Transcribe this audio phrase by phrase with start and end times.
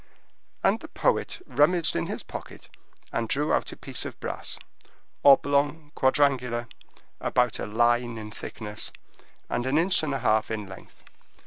[0.63, 2.69] And the poet rummaged in his pocket,
[3.13, 4.57] and drew out a piece of brass,
[5.23, 6.67] oblong, quadrangular,
[7.19, 8.91] about a line in thickness,
[9.47, 11.03] and an inch and a half in length.